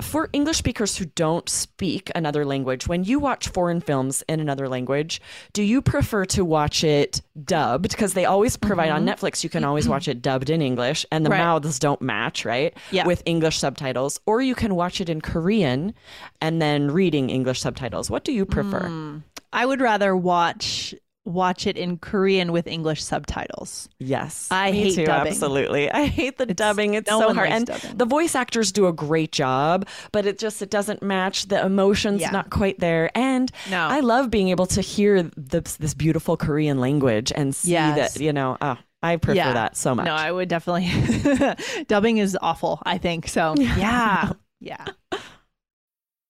for 0.00 0.28
English 0.32 0.58
speakers 0.58 0.96
who 0.96 1.06
don't 1.06 1.48
speak 1.48 2.10
another 2.14 2.44
language, 2.44 2.86
when 2.86 3.04
you 3.04 3.18
watch 3.18 3.48
foreign 3.48 3.80
films 3.80 4.22
in 4.28 4.40
another 4.40 4.68
language, 4.68 5.20
do 5.52 5.62
you 5.62 5.82
prefer 5.82 6.24
to 6.26 6.44
watch 6.44 6.84
it 6.84 7.20
dubbed? 7.44 7.90
Because 7.90 8.14
they 8.14 8.24
always 8.24 8.56
provide 8.56 8.90
on 8.90 9.04
mm-hmm. 9.04 9.10
Netflix, 9.10 9.42
you 9.42 9.50
can 9.50 9.64
always 9.64 9.88
watch 9.88 10.08
it 10.08 10.22
dubbed 10.22 10.50
in 10.50 10.62
English 10.62 11.04
and 11.10 11.24
the 11.24 11.30
Right. 11.30 11.38
mouths 11.38 11.78
don't 11.78 12.00
match, 12.00 12.44
right? 12.44 12.76
Yeah. 12.90 13.06
With 13.06 13.22
English 13.26 13.58
subtitles. 13.58 14.20
Or 14.26 14.40
you 14.40 14.54
can 14.54 14.74
watch 14.74 15.00
it 15.00 15.08
in 15.08 15.20
Korean 15.20 15.94
and 16.40 16.60
then 16.60 16.90
reading 16.90 17.30
English 17.30 17.60
subtitles. 17.60 18.10
What 18.10 18.24
do 18.24 18.32
you 18.32 18.44
prefer? 18.46 18.82
Mm. 18.82 19.22
I 19.52 19.66
would 19.66 19.80
rather 19.80 20.16
watch 20.16 20.94
watch 21.28 21.66
it 21.66 21.76
in 21.76 21.98
Korean 21.98 22.50
with 22.52 22.66
English 22.66 23.04
subtitles. 23.04 23.88
Yes. 23.98 24.48
I 24.50 24.72
hate 24.72 24.94
too, 24.94 25.04
dubbing. 25.04 25.32
Absolutely. 25.32 25.90
I 25.90 26.06
hate 26.06 26.38
the 26.38 26.46
dubbing. 26.46 26.94
It's 26.94 27.10
no 27.10 27.20
so 27.20 27.34
hard. 27.34 27.50
And 27.50 27.66
dubbing. 27.66 27.96
the 27.96 28.04
voice 28.06 28.34
actors 28.34 28.72
do 28.72 28.86
a 28.86 28.92
great 28.92 29.30
job, 29.32 29.86
but 30.12 30.26
it 30.26 30.38
just 30.38 30.62
it 30.62 30.70
doesn't 30.70 31.02
match 31.02 31.46
the 31.48 31.64
emotions 31.64 32.20
Yeah. 32.22 32.30
not 32.30 32.50
quite 32.50 32.78
there. 32.80 33.10
And 33.16 33.52
No. 33.70 33.86
I 33.86 34.00
love 34.00 34.30
being 34.30 34.48
able 34.48 34.66
to 34.66 34.80
hear 34.80 35.22
this 35.36 35.76
this 35.76 35.94
beautiful 35.94 36.36
Korean 36.36 36.78
language 36.80 37.32
and 37.34 37.54
see 37.54 37.72
Yes. 37.72 38.14
that, 38.14 38.20
you 38.22 38.32
know, 38.32 38.56
oh, 38.60 38.76
I 39.02 39.16
prefer 39.16 39.52
that 39.52 39.76
so 39.76 39.94
much. 39.94 40.06
No, 40.06 40.14
I 40.14 40.32
would 40.32 40.48
definitely. 40.48 40.88
Dubbing 41.88 42.18
is 42.18 42.36
awful. 42.40 42.82
I 42.84 42.98
think 42.98 43.28
so. 43.28 43.54
Yeah. 43.58 44.32
Yeah. 44.60 44.84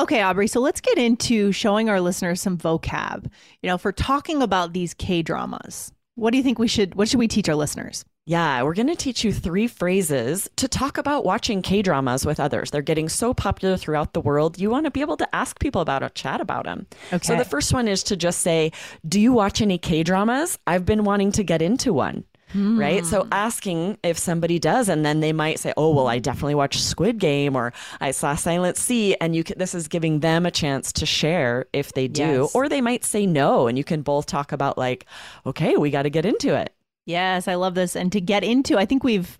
Okay, 0.00 0.22
Aubrey, 0.22 0.46
so 0.46 0.60
let's 0.60 0.80
get 0.80 0.96
into 0.96 1.50
showing 1.50 1.90
our 1.90 2.00
listeners 2.00 2.40
some 2.40 2.56
vocab. 2.56 3.30
You 3.62 3.68
know, 3.68 3.78
for 3.78 3.90
talking 3.90 4.42
about 4.42 4.72
these 4.72 4.94
K 4.94 5.22
dramas. 5.22 5.92
What 6.14 6.30
do 6.30 6.36
you 6.36 6.42
think 6.42 6.58
we 6.58 6.68
should 6.68 6.94
what 6.94 7.08
should 7.08 7.18
we 7.18 7.28
teach 7.28 7.48
our 7.48 7.54
listeners? 7.54 8.04
Yeah, 8.28 8.62
we're 8.62 8.74
going 8.74 8.88
to 8.88 8.94
teach 8.94 9.24
you 9.24 9.32
three 9.32 9.66
phrases 9.66 10.50
to 10.56 10.68
talk 10.68 10.98
about 10.98 11.24
watching 11.24 11.62
K 11.62 11.80
dramas 11.80 12.26
with 12.26 12.38
others. 12.38 12.70
They're 12.70 12.82
getting 12.82 13.08
so 13.08 13.32
popular 13.32 13.76
throughout 13.78 14.12
the 14.12 14.20
world. 14.20 14.58
You 14.60 14.68
want 14.68 14.84
to 14.84 14.90
be 14.90 15.00
able 15.00 15.16
to 15.16 15.34
ask 15.34 15.58
people 15.58 15.80
about 15.80 16.02
it, 16.02 16.14
chat 16.14 16.40
about 16.40 16.66
them. 16.66 16.86
Okay. 17.10 17.24
So 17.24 17.36
the 17.36 17.44
first 17.44 17.72
one 17.72 17.88
is 17.88 18.02
to 18.04 18.16
just 18.16 18.40
say, 18.40 18.70
Do 19.08 19.18
you 19.18 19.32
watch 19.32 19.62
any 19.62 19.78
K 19.78 20.02
dramas? 20.02 20.58
I've 20.66 20.84
been 20.84 21.04
wanting 21.04 21.32
to 21.32 21.42
get 21.42 21.62
into 21.62 21.92
one. 21.92 22.24
Right. 22.54 23.04
So 23.04 23.22
Hmm. 23.24 23.28
asking 23.32 23.98
if 24.02 24.18
somebody 24.18 24.58
does, 24.58 24.88
and 24.88 25.04
then 25.04 25.20
they 25.20 25.32
might 25.32 25.58
say, 25.58 25.72
Oh, 25.76 25.94
well, 25.94 26.06
I 26.08 26.18
definitely 26.18 26.54
watched 26.54 26.80
Squid 26.80 27.18
Game 27.18 27.56
or 27.56 27.72
I 28.00 28.10
saw 28.12 28.34
Silent 28.34 28.76
Sea. 28.76 29.16
And 29.20 29.34
you 29.36 29.44
can, 29.44 29.58
this 29.58 29.74
is 29.74 29.88
giving 29.88 30.20
them 30.20 30.46
a 30.46 30.50
chance 30.50 30.92
to 30.94 31.06
share 31.06 31.66
if 31.72 31.92
they 31.92 32.08
do. 32.08 32.22
Yes. 32.42 32.54
Or 32.54 32.68
they 32.68 32.80
might 32.80 33.04
say 33.04 33.26
no. 33.26 33.66
And 33.66 33.76
you 33.76 33.84
can 33.84 34.02
both 34.02 34.26
talk 34.26 34.52
about, 34.52 34.78
like, 34.78 35.06
okay, 35.46 35.76
we 35.76 35.90
got 35.90 36.02
to 36.02 36.10
get 36.10 36.24
into 36.26 36.54
it. 36.54 36.74
Yes, 37.06 37.48
I 37.48 37.54
love 37.54 37.74
this. 37.74 37.96
And 37.96 38.12
to 38.12 38.20
get 38.20 38.44
into, 38.44 38.76
I 38.78 38.84
think 38.84 39.02
we've 39.04 39.38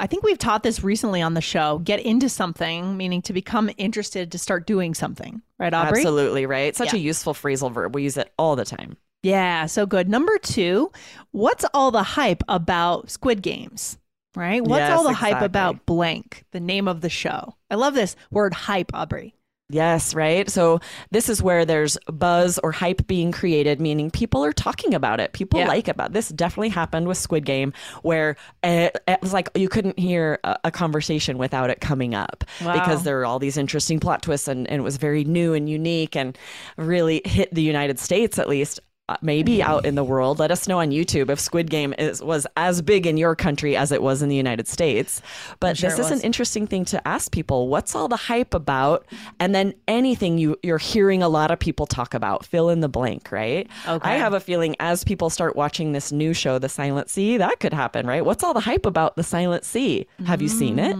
I 0.00 0.08
think 0.08 0.24
we've 0.24 0.38
taught 0.38 0.64
this 0.64 0.82
recently 0.82 1.22
on 1.22 1.34
the 1.34 1.40
show. 1.40 1.78
Get 1.78 2.00
into 2.00 2.28
something, 2.28 2.96
meaning 2.96 3.22
to 3.22 3.32
become 3.32 3.70
interested 3.76 4.32
to 4.32 4.38
start 4.38 4.66
doing 4.66 4.92
something. 4.92 5.40
Right, 5.56 5.72
Aubrey? 5.72 6.00
Absolutely, 6.00 6.46
right? 6.46 6.74
Such 6.74 6.92
Yeah. 6.92 6.98
a 6.98 7.02
useful 7.02 7.32
phrasal 7.32 7.72
verb. 7.72 7.94
We 7.94 8.02
use 8.02 8.16
it 8.16 8.32
all 8.36 8.56
the 8.56 8.64
time. 8.64 8.96
Yeah, 9.24 9.66
so 9.66 9.86
good. 9.86 10.08
Number 10.08 10.36
two, 10.38 10.92
what's 11.32 11.64
all 11.74 11.90
the 11.90 12.02
hype 12.02 12.42
about 12.48 13.10
Squid 13.10 13.42
Games? 13.42 13.98
Right? 14.36 14.62
What's 14.62 14.80
Yes, 14.80 14.98
all 14.98 15.04
the 15.04 15.12
hype 15.12 15.42
about 15.42 15.86
blank, 15.86 16.44
the 16.52 16.60
name 16.60 16.88
of 16.88 17.00
the 17.00 17.08
show? 17.08 17.54
I 17.70 17.76
love 17.76 17.94
this 17.94 18.16
word 18.30 18.52
hype, 18.52 18.90
Aubrey. 18.92 19.34
Yes, 19.70 20.14
right? 20.14 20.50
So 20.50 20.80
this 21.10 21.30
is 21.30 21.42
where 21.42 21.64
there's 21.64 21.96
buzz 22.12 22.58
or 22.62 22.70
hype 22.70 23.06
being 23.06 23.32
created, 23.32 23.80
meaning 23.80 24.10
people 24.10 24.44
are 24.44 24.52
talking 24.52 24.92
about 24.92 25.20
it. 25.20 25.32
People 25.32 25.60
Yeah. 25.60 25.68
like 25.68 25.88
about 25.88 26.12
this. 26.12 26.28
Definitely 26.28 26.68
happened 26.68 27.08
with 27.08 27.16
Squid 27.16 27.46
Game, 27.46 27.72
where 28.02 28.36
it, 28.62 28.98
it 29.08 29.22
was 29.22 29.32
like 29.32 29.48
you 29.54 29.70
couldn't 29.70 29.98
hear 29.98 30.38
a, 30.44 30.58
a 30.64 30.70
conversation 30.70 31.38
without 31.38 31.70
it 31.70 31.80
coming 31.80 32.14
up 32.14 32.44
Wow. 32.62 32.74
because 32.74 33.04
there 33.04 33.16
were 33.16 33.24
all 33.24 33.38
these 33.38 33.56
interesting 33.56 34.00
plot 34.00 34.20
twists, 34.20 34.48
and, 34.48 34.68
and 34.68 34.80
it 34.80 34.84
was 34.84 34.98
very 34.98 35.24
new 35.24 35.54
and 35.54 35.66
unique, 35.68 36.14
and 36.14 36.36
really 36.76 37.22
hit 37.24 37.54
the 37.54 37.62
United 37.62 37.98
States 37.98 38.38
at 38.38 38.48
least. 38.48 38.80
Uh, 39.08 39.16
maybe 39.20 39.62
out 39.62 39.84
in 39.84 39.96
the 39.96 40.04
world. 40.04 40.38
Let 40.38 40.50
us 40.50 40.66
know 40.66 40.78
on 40.80 40.90
YouTube 40.90 41.28
if 41.28 41.38
Squid 41.38 41.68
Game 41.68 41.94
is, 41.98 42.22
was 42.22 42.46
as 42.56 42.80
big 42.80 43.06
in 43.06 43.18
your 43.18 43.36
country 43.36 43.76
as 43.76 43.92
it 43.92 44.02
was 44.02 44.22
in 44.22 44.30
the 44.30 44.36
United 44.36 44.66
States. 44.66 45.20
But 45.60 45.76
sure 45.76 45.90
this 45.90 45.98
is 45.98 46.10
an 46.10 46.20
interesting 46.22 46.66
thing 46.66 46.86
to 46.86 47.06
ask 47.06 47.30
people. 47.30 47.68
What's 47.68 47.94
all 47.94 48.08
the 48.08 48.16
hype 48.16 48.54
about? 48.54 49.04
And 49.38 49.54
then 49.54 49.74
anything 49.86 50.38
you, 50.38 50.56
you're 50.62 50.78
hearing 50.78 51.22
a 51.22 51.28
lot 51.28 51.50
of 51.50 51.58
people 51.58 51.84
talk 51.84 52.14
about. 52.14 52.46
Fill 52.46 52.70
in 52.70 52.80
the 52.80 52.88
blank, 52.88 53.30
right? 53.30 53.68
Okay. 53.86 54.08
I 54.08 54.14
have 54.14 54.32
a 54.32 54.40
feeling 54.40 54.74
as 54.80 55.04
people 55.04 55.28
start 55.28 55.54
watching 55.54 55.92
this 55.92 56.10
new 56.10 56.32
show, 56.32 56.58
The 56.58 56.70
Silent 56.70 57.10
Sea, 57.10 57.36
that 57.36 57.60
could 57.60 57.74
happen, 57.74 58.06
right? 58.06 58.24
What's 58.24 58.42
all 58.42 58.54
the 58.54 58.60
hype 58.60 58.86
about 58.86 59.16
The 59.16 59.22
Silent 59.22 59.64
Sea? 59.66 60.06
Have 60.24 60.40
you 60.40 60.48
seen 60.48 60.78
it? 60.78 60.96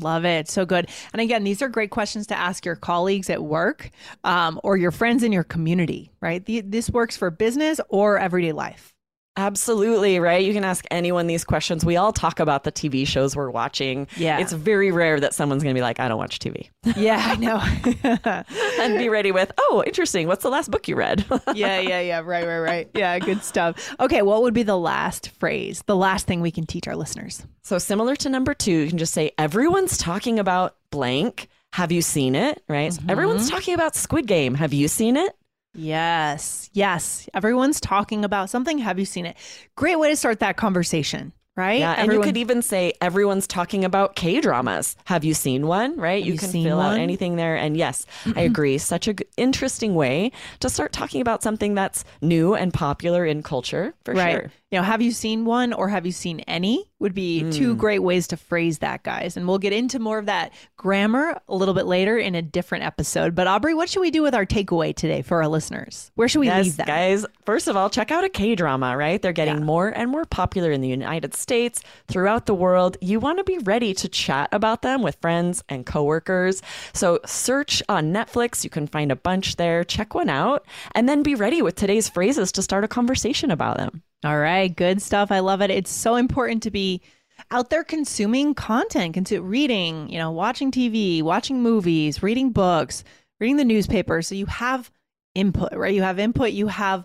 Love 0.00 0.24
it. 0.24 0.48
So 0.48 0.64
good. 0.64 0.88
And 1.12 1.20
again, 1.20 1.42
these 1.42 1.60
are 1.60 1.68
great 1.68 1.90
questions 1.90 2.28
to 2.28 2.38
ask 2.38 2.64
your 2.64 2.76
colleagues 2.76 3.28
at 3.30 3.42
work 3.42 3.90
um, 4.22 4.60
or 4.62 4.76
your 4.76 4.92
friends 4.92 5.24
in 5.24 5.32
your 5.32 5.44
community, 5.44 6.12
right? 6.20 6.44
The, 6.44 6.60
this 6.60 6.88
works 6.88 7.16
for 7.16 7.31
business 7.32 7.80
or 7.88 8.18
everyday 8.18 8.52
life. 8.52 8.92
Absolutely, 9.36 10.18
right? 10.18 10.44
You 10.44 10.52
can 10.52 10.62
ask 10.62 10.84
anyone 10.90 11.26
these 11.26 11.42
questions. 11.42 11.86
We 11.86 11.96
all 11.96 12.12
talk 12.12 12.38
about 12.38 12.64
the 12.64 12.72
TV 12.72 13.06
shows 13.06 13.34
we're 13.34 13.48
watching. 13.48 14.06
Yeah. 14.16 14.38
It's 14.38 14.52
very 14.52 14.90
rare 14.90 15.18
that 15.20 15.32
someone's 15.32 15.62
going 15.62 15.74
to 15.74 15.78
be 15.78 15.82
like, 15.82 15.98
I 16.00 16.08
don't 16.08 16.18
watch 16.18 16.38
TV. 16.38 16.68
Yeah, 17.02 17.18
I 17.18 17.36
know. 17.36 18.44
and 18.82 18.98
be 18.98 19.08
ready 19.08 19.32
with, 19.32 19.50
oh, 19.58 19.82
interesting. 19.86 20.28
What's 20.28 20.42
the 20.42 20.50
last 20.50 20.70
book 20.70 20.86
you 20.86 20.94
read? 20.94 21.24
yeah, 21.54 21.80
yeah, 21.80 22.00
yeah. 22.00 22.20
Right, 22.22 22.46
right, 22.46 22.58
right. 22.58 22.90
Yeah, 22.94 23.18
good 23.18 23.42
stuff. 23.42 23.94
Okay, 23.98 24.20
what 24.20 24.42
would 24.42 24.52
be 24.52 24.62
the 24.62 24.76
last 24.76 25.30
phrase, 25.30 25.82
the 25.86 25.96
last 25.96 26.26
thing 26.26 26.42
we 26.42 26.50
can 26.50 26.66
teach 26.66 26.86
our 26.86 26.94
listeners? 26.94 27.46
so, 27.62 27.78
similar 27.78 28.14
to 28.16 28.28
number 28.28 28.52
two, 28.52 28.72
you 28.72 28.88
can 28.88 28.98
just 28.98 29.14
say, 29.14 29.32
everyone's 29.38 29.96
talking 29.96 30.38
about 30.38 30.76
blank. 30.90 31.48
Have 31.72 31.90
you 31.90 32.02
seen 32.02 32.34
it? 32.34 32.62
Right? 32.68 32.92
So 32.92 33.00
mm-hmm. 33.00 33.10
everyone's 33.10 33.48
talking 33.48 33.72
about 33.72 33.96
Squid 33.96 34.26
Game. 34.26 34.54
Have 34.54 34.74
you 34.74 34.88
seen 34.88 35.16
it? 35.16 35.34
Yes, 35.74 36.70
yes. 36.72 37.28
Everyone's 37.34 37.80
talking 37.80 38.24
about 38.24 38.50
something. 38.50 38.78
Have 38.78 38.98
you 38.98 39.04
seen 39.04 39.26
it? 39.26 39.36
Great 39.76 39.96
way 39.96 40.10
to 40.10 40.16
start 40.16 40.40
that 40.40 40.56
conversation, 40.56 41.32
right? 41.56 41.80
Yeah, 41.80 41.94
and 41.96 42.12
you 42.12 42.20
could 42.20 42.36
even 42.36 42.60
say 42.60 42.92
everyone's 43.00 43.46
talking 43.46 43.84
about 43.84 44.14
K 44.14 44.40
dramas. 44.40 44.96
Have 45.06 45.24
you 45.24 45.34
seen 45.34 45.66
one? 45.66 45.96
Right? 45.96 46.22
you 46.22 46.34
you 46.34 46.38
can 46.38 46.50
fill 46.50 46.76
one? 46.78 46.94
out 46.94 46.98
anything 46.98 47.36
there. 47.36 47.56
And 47.56 47.76
yes, 47.76 48.04
I 48.36 48.42
agree. 48.42 48.76
Such 48.78 49.08
a 49.08 49.14
g- 49.14 49.24
interesting 49.36 49.94
way 49.94 50.32
to 50.60 50.68
start 50.68 50.92
talking 50.92 51.20
about 51.20 51.42
something 51.42 51.74
that's 51.74 52.04
new 52.20 52.54
and 52.54 52.72
popular 52.72 53.24
in 53.24 53.42
culture 53.42 53.94
for 54.04 54.14
right. 54.14 54.32
sure. 54.32 54.52
You 54.72 54.78
know, 54.78 54.84
have 54.84 55.02
you 55.02 55.10
seen 55.10 55.44
one 55.44 55.74
or 55.74 55.90
have 55.90 56.06
you 56.06 56.12
seen 56.12 56.40
any? 56.40 56.88
Would 56.98 57.12
be 57.12 57.50
two 57.50 57.72
hmm. 57.72 57.78
great 57.78 57.98
ways 57.98 58.26
to 58.28 58.38
phrase 58.38 58.78
that, 58.78 59.02
guys. 59.02 59.36
And 59.36 59.46
we'll 59.46 59.58
get 59.58 59.74
into 59.74 59.98
more 59.98 60.18
of 60.18 60.26
that 60.26 60.50
grammar 60.78 61.38
a 61.46 61.54
little 61.54 61.74
bit 61.74 61.84
later 61.84 62.16
in 62.16 62.34
a 62.34 62.40
different 62.40 62.84
episode. 62.84 63.34
But 63.34 63.46
Aubrey, 63.46 63.74
what 63.74 63.90
should 63.90 64.00
we 64.00 64.10
do 64.10 64.22
with 64.22 64.34
our 64.34 64.46
takeaway 64.46 64.96
today 64.96 65.20
for 65.20 65.42
our 65.42 65.48
listeners? 65.48 66.10
Where 66.14 66.26
should 66.26 66.38
we 66.38 66.46
Yes, 66.46 66.64
leave 66.64 66.76
them? 66.78 66.86
guys. 66.86 67.26
First 67.44 67.68
of 67.68 67.76
all, 67.76 67.90
check 67.90 68.10
out 68.10 68.24
a 68.24 68.30
K 68.30 68.54
drama, 68.54 68.96
right? 68.96 69.20
They're 69.20 69.32
getting 69.32 69.58
Yeah. 69.58 69.64
more 69.64 69.88
and 69.88 70.10
more 70.10 70.24
popular 70.24 70.72
in 70.72 70.80
the 70.80 70.88
United 70.88 71.34
States, 71.34 71.82
throughout 72.08 72.46
the 72.46 72.54
world. 72.54 72.96
You 73.02 73.20
want 73.20 73.38
to 73.38 73.44
be 73.44 73.58
ready 73.58 73.92
to 73.92 74.08
chat 74.08 74.48
about 74.52 74.80
them 74.80 75.02
with 75.02 75.18
friends 75.20 75.62
and 75.68 75.84
coworkers. 75.84 76.62
So 76.94 77.20
search 77.26 77.82
on 77.90 78.10
Netflix. 78.10 78.64
You 78.64 78.70
can 78.70 78.86
find 78.86 79.12
a 79.12 79.16
bunch 79.16 79.56
there. 79.56 79.84
Check 79.84 80.14
one 80.14 80.30
out 80.30 80.64
and 80.94 81.06
then 81.06 81.22
be 81.22 81.34
ready 81.34 81.60
with 81.60 81.74
today's 81.74 82.08
phrases 82.08 82.52
to 82.52 82.62
start 82.62 82.84
a 82.84 82.88
conversation 82.88 83.50
about 83.50 83.76
them. 83.76 84.02
All 84.24 84.38
right, 84.38 84.74
good 84.74 85.02
stuff. 85.02 85.32
I 85.32 85.40
love 85.40 85.62
it. 85.62 85.70
It's 85.70 85.90
so 85.90 86.14
important 86.14 86.62
to 86.62 86.70
be 86.70 87.02
out 87.50 87.70
there 87.70 87.82
consuming 87.82 88.54
content, 88.54 89.16
consu- 89.16 89.40
reading, 89.42 90.08
you 90.08 90.18
know, 90.18 90.30
watching 90.30 90.70
TV, 90.70 91.22
watching 91.22 91.60
movies, 91.60 92.22
reading 92.22 92.52
books, 92.52 93.02
reading 93.40 93.56
the 93.56 93.64
newspaper. 93.64 94.22
So 94.22 94.36
you 94.36 94.46
have 94.46 94.90
input, 95.34 95.72
right? 95.72 95.94
You 95.94 96.02
have 96.02 96.20
input. 96.20 96.52
You 96.52 96.68
have, 96.68 97.04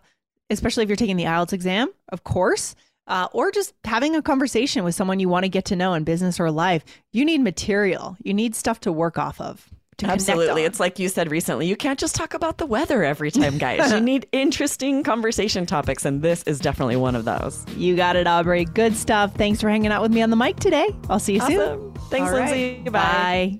especially 0.52 0.84
if 0.84 0.90
you're 0.90 0.96
taking 0.96 1.18
the 1.18 1.24
IELTS 1.24 1.54
exam, 1.54 1.90
of 2.10 2.24
course, 2.24 2.76
uh, 3.08 3.28
or 3.32 3.52
just 3.52 3.74
having 3.84 4.16
a 4.16 4.22
conversation 4.22 4.84
with 4.84 4.94
someone 4.94 5.20
you 5.20 5.30
want 5.30 5.44
to 5.44 5.50
get 5.50 5.66
to 5.66 5.76
know 5.76 5.94
in 5.94 6.04
business 6.04 6.40
or 6.40 6.52
life. 6.52 6.84
You 7.12 7.26
need 7.26 7.42
material. 7.42 8.16
You 8.22 8.34
need 8.34 8.56
stuff 8.56 8.80
to 8.82 8.92
work 8.92 9.18
off 9.18 9.42
of. 9.42 9.68
Absolutely. 10.04 10.64
It's 10.64 10.80
like 10.80 11.00
you 11.00 11.10
said 11.10 11.32
recently, 11.32 11.68
you 11.68 11.76
can't 11.76 12.00
just 12.00 12.16
talk 12.16 12.34
about 12.34 12.58
the 12.58 12.66
weather 12.66 13.04
every 13.04 13.32
time, 13.32 13.58
guys. 13.58 13.92
you 13.92 14.00
need 14.02 14.28
interesting 14.32 15.04
conversation 15.04 15.66
topics, 15.66 16.06
and 16.06 16.22
this 16.22 16.44
is 16.44 16.60
definitely 16.60 16.96
one 16.98 17.16
of 17.16 17.26
those. 17.26 17.66
you 17.76 17.96
got 17.96 18.16
it, 18.16 18.28
Aubrey. 18.28 18.66
Good 18.66 18.96
stuff. 18.96 19.34
Thanks 19.36 19.62
for 19.62 19.70
hanging 19.70 19.92
out 19.92 20.02
with 20.02 20.12
me 20.12 20.22
on 20.22 20.30
the 20.30 20.36
mic 20.36 20.58
today. 20.58 20.90
I'll 21.10 21.20
see 21.20 21.36
you 21.36 21.42
soon. 21.42 21.94
Thanks, 22.10 22.30
All 22.30 22.38
right. 22.38 22.52
Lindsay. 22.52 22.90
Bye. 22.90 22.92
Bye. 22.92 23.60